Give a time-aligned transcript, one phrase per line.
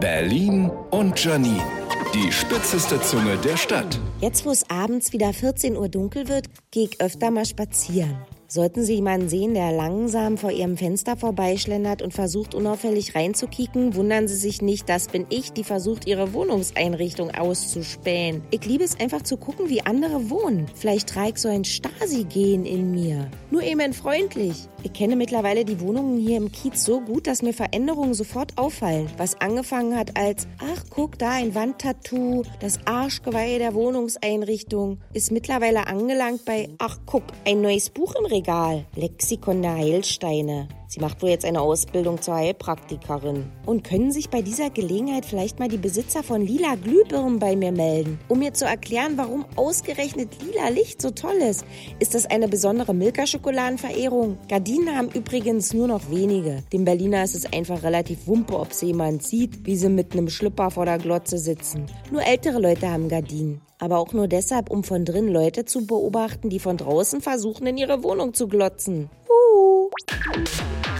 [0.00, 1.62] Berlin und Janine.
[2.14, 3.98] Die spitzeste Zunge der Stadt.
[4.20, 8.16] Jetzt, wo es abends wieder 14 Uhr dunkel wird, gehe ich öfter mal spazieren.
[8.50, 14.26] Sollten Sie jemanden sehen, der langsam vor Ihrem Fenster vorbeischlendert und versucht unauffällig reinzukicken, wundern
[14.26, 18.40] Sie sich nicht, das bin ich, die versucht, Ihre Wohnungseinrichtung auszuspähen.
[18.50, 20.64] Ich liebe es einfach zu gucken, wie andere wohnen.
[20.74, 23.30] Vielleicht trage ich so ein Stasi-Gen in mir.
[23.50, 24.66] Nur eben freundlich.
[24.82, 29.10] Ich kenne mittlerweile die Wohnungen hier im Kiez so gut, dass mir Veränderungen sofort auffallen.
[29.18, 35.86] Was angefangen hat als, ach guck, da ein Wandtattoo, das Arschgeweih der Wohnungseinrichtung, ist mittlerweile
[35.86, 38.37] angelangt bei, ach guck, ein neues Buch im Regal.
[38.38, 38.84] Regal.
[38.94, 40.68] Lexikon der Heilsteine.
[40.88, 43.44] Sie macht wohl jetzt eine Ausbildung zur Heilpraktikerin.
[43.66, 47.72] Und können sich bei dieser Gelegenheit vielleicht mal die Besitzer von lila Glühbirnen bei mir
[47.72, 51.66] melden, um mir zu erklären, warum ausgerechnet lila Licht so toll ist.
[51.98, 54.38] Ist das eine besondere Milka-Schokoladenverehrung?
[54.48, 56.62] Gardinen haben übrigens nur noch wenige.
[56.72, 60.30] Dem Berliner ist es einfach relativ wumpe, ob sie jemand sieht, wie sie mit einem
[60.30, 61.84] Schlüpper vor der Glotze sitzen.
[62.10, 66.50] Nur ältere Leute haben Gardinen aber auch nur deshalb, um von drin Leute zu beobachten,
[66.50, 69.08] die von draußen versuchen, in ihre Wohnung zu glotzen.
[69.28, 69.88] Uh.